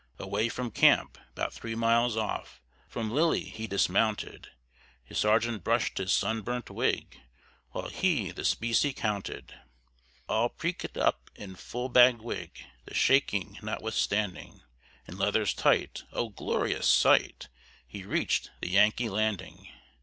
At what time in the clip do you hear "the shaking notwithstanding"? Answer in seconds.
12.85-14.63